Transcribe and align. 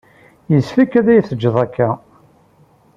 Yessefk 0.51 0.91
ad 0.99 1.05
t-tgeḍ 1.25 1.55
akka. 1.63 1.89